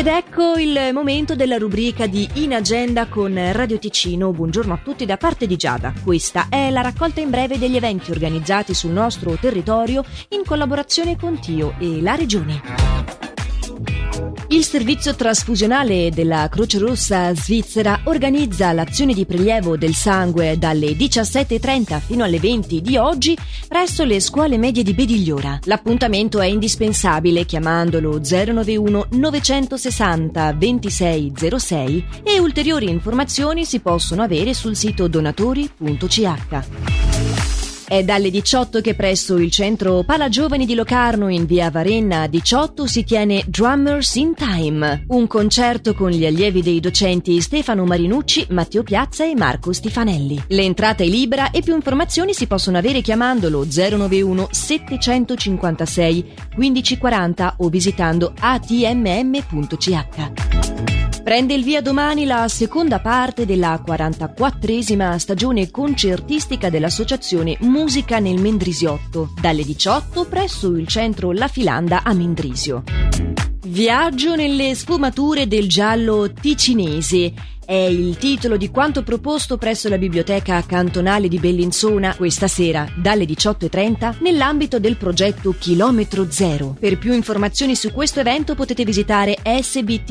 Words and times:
Ed 0.00 0.06
ecco 0.06 0.54
il 0.54 0.92
momento 0.94 1.36
della 1.36 1.58
rubrica 1.58 2.06
di 2.06 2.26
In 2.36 2.54
Agenda 2.54 3.06
con 3.06 3.38
Radio 3.52 3.78
Ticino. 3.78 4.32
Buongiorno 4.32 4.72
a 4.72 4.80
tutti 4.82 5.04
da 5.04 5.18
parte 5.18 5.46
di 5.46 5.56
Giada. 5.56 5.92
Questa 6.02 6.46
è 6.48 6.70
la 6.70 6.80
raccolta 6.80 7.20
in 7.20 7.28
breve 7.28 7.58
degli 7.58 7.76
eventi 7.76 8.10
organizzati 8.10 8.72
sul 8.72 8.92
nostro 8.92 9.36
territorio 9.38 10.02
in 10.30 10.42
collaborazione 10.42 11.18
con 11.18 11.38
Tio 11.38 11.74
e 11.78 12.00
la 12.00 12.14
Regione. 12.14 12.99
Il 14.48 14.64
servizio 14.64 15.14
trasfusionale 15.14 16.10
della 16.10 16.48
Croce 16.48 16.78
Rossa 16.78 17.34
svizzera 17.34 18.00
organizza 18.04 18.72
l'azione 18.72 19.14
di 19.14 19.24
prelievo 19.24 19.76
del 19.76 19.94
sangue 19.94 20.58
dalle 20.58 20.92
17.30 20.92 22.00
fino 22.00 22.24
alle 22.24 22.40
20 22.40 22.80
di 22.80 22.96
oggi 22.96 23.36
presso 23.68 24.04
le 24.04 24.20
scuole 24.20 24.58
medie 24.58 24.82
di 24.82 24.92
Bedigliora. 24.92 25.58
L'appuntamento 25.64 26.40
è 26.40 26.46
indispensabile 26.46 27.44
chiamandolo 27.44 28.20
091 28.20 29.06
960 29.10 30.52
2606 30.52 32.04
e 32.24 32.38
ulteriori 32.38 32.88
informazioni 32.88 33.64
si 33.64 33.80
possono 33.80 34.22
avere 34.22 34.54
sul 34.54 34.76
sito 34.76 35.08
donatori.ch. 35.08 37.19
È 37.90 38.04
dalle 38.04 38.30
18 38.30 38.80
che 38.80 38.94
presso 38.94 39.36
il 39.36 39.50
centro 39.50 40.04
Palagiovani 40.04 40.64
di 40.64 40.76
Locarno 40.76 41.26
in 41.26 41.44
via 41.44 41.72
Varenna 41.72 42.28
18 42.28 42.86
si 42.86 43.02
tiene 43.02 43.42
Drummers 43.48 44.14
in 44.14 44.32
Time, 44.36 45.06
un 45.08 45.26
concerto 45.26 45.92
con 45.94 46.10
gli 46.10 46.24
allievi 46.24 46.62
dei 46.62 46.78
docenti 46.78 47.40
Stefano 47.40 47.84
Marinucci, 47.84 48.46
Matteo 48.50 48.84
Piazza 48.84 49.24
e 49.24 49.34
Marco 49.34 49.72
Stifanelli. 49.72 50.40
L'entrata 50.50 51.02
è 51.02 51.08
libera 51.08 51.50
e 51.50 51.62
più 51.62 51.74
informazioni 51.74 52.32
si 52.32 52.46
possono 52.46 52.78
avere 52.78 53.00
chiamandolo 53.00 53.66
091 53.68 54.46
756 54.52 56.32
1540 56.58 57.54
o 57.58 57.68
visitando 57.68 58.32
atmm.ch. 58.38 59.88
Prende 61.30 61.54
il 61.54 61.62
via 61.62 61.80
domani 61.80 62.24
la 62.24 62.48
seconda 62.48 62.98
parte 62.98 63.46
della 63.46 63.80
44esima 63.86 65.14
stagione 65.14 65.70
concertistica 65.70 66.70
dell'associazione 66.70 67.56
Musica 67.60 68.18
nel 68.18 68.40
Mendrisiotto, 68.40 69.32
dalle 69.40 69.62
18 69.62 70.24
presso 70.24 70.74
il 70.74 70.88
centro 70.88 71.30
La 71.30 71.46
Filanda 71.46 72.02
a 72.02 72.12
Mendrisio. 72.14 72.82
Viaggio 73.62 74.34
nelle 74.34 74.74
sfumature 74.74 75.46
del 75.46 75.68
giallo 75.68 76.32
ticinese 76.32 77.32
è 77.70 77.86
il 77.86 78.16
titolo 78.16 78.56
di 78.56 78.68
quanto 78.68 79.04
proposto 79.04 79.56
presso 79.56 79.88
la 79.88 79.96
biblioteca 79.96 80.60
cantonale 80.66 81.28
di 81.28 81.38
Bellinzona 81.38 82.16
questa 82.16 82.48
sera 82.48 82.84
dalle 82.96 83.22
18.30 83.22 84.16
nell'ambito 84.22 84.80
del 84.80 84.96
progetto 84.96 85.54
Chilometro 85.56 86.28
Zero. 86.28 86.74
Per 86.76 86.98
più 86.98 87.12
informazioni 87.12 87.76
su 87.76 87.92
questo 87.92 88.18
evento 88.18 88.56
potete 88.56 88.82
visitare 88.82 89.38
sbt.ti.ch 89.44 90.10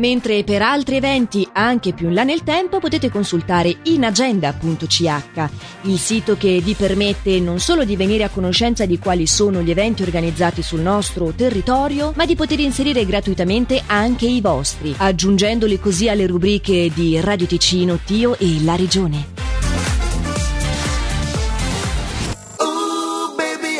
mentre 0.00 0.42
per 0.42 0.62
altri 0.62 0.96
eventi 0.96 1.46
anche 1.52 1.92
più 1.92 2.08
in 2.08 2.14
là 2.14 2.24
nel 2.24 2.42
tempo 2.42 2.80
potete 2.80 3.10
consultare 3.10 3.76
inagenda.ch, 3.82 5.48
il 5.82 5.98
sito 5.98 6.36
che 6.36 6.60
vi 6.60 6.74
permette 6.74 7.38
non 7.38 7.60
solo 7.60 7.84
di 7.84 7.94
venire 7.94 8.24
a 8.24 8.30
conoscenza 8.30 8.86
di 8.86 8.98
quali 8.98 9.26
sono 9.26 9.60
gli 9.60 9.70
eventi 9.70 10.02
organizzati 10.02 10.62
sul 10.62 10.80
nostro 10.80 11.32
territorio, 11.32 12.12
ma 12.16 12.24
di 12.24 12.34
poter 12.34 12.58
inserire 12.60 13.04
gratuitamente 13.04 13.82
anche 13.86 14.26
i 14.26 14.40
vostri, 14.40 14.94
aggiungendoli 14.96 15.78
così 15.78 16.08
alle 16.08 16.26
rubriche 16.26 16.90
di 16.92 17.20
Radio 17.20 17.46
Ticino, 17.46 17.98
Tio 18.02 18.38
e 18.38 18.62
La 18.62 18.76
Regione. 18.76 19.26
Oh, 22.56 23.34
baby, 23.36 23.76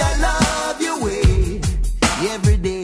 I 0.00 0.12
love 0.20 0.80
your 0.80 1.04
way 1.04 1.60
eh? 2.02 2.34
every 2.34 2.56
day, 2.56 2.77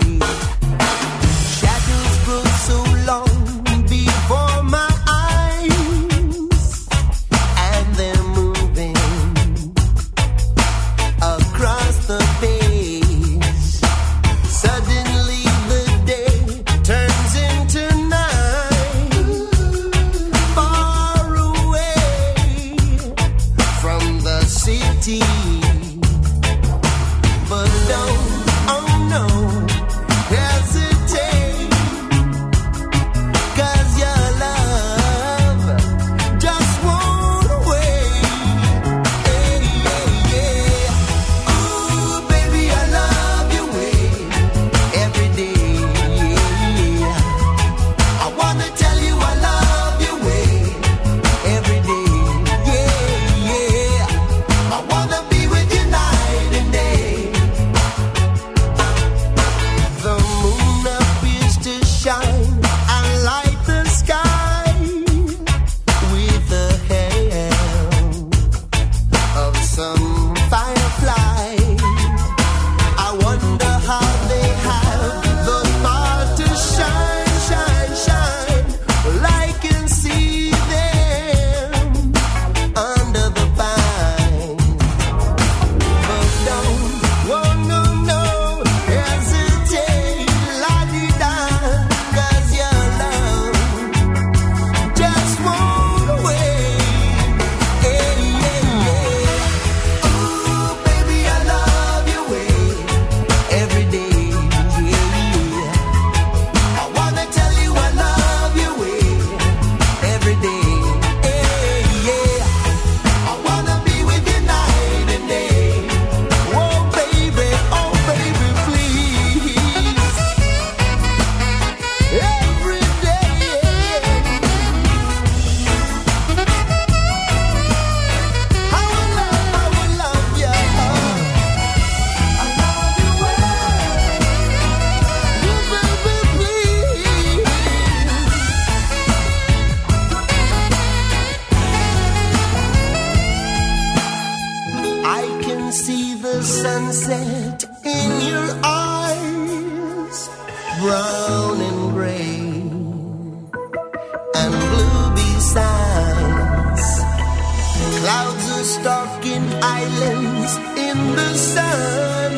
stalking 158.81 159.47
islands 159.63 160.53
in 160.89 160.99
the 161.19 161.33
sun. 161.35 162.33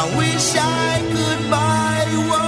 I 0.00 0.04
wish 0.20 0.46
I 0.56 0.92
could 1.14 1.40
buy 1.50 2.04
one 2.38 2.47